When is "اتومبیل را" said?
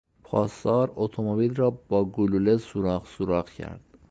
0.95-1.69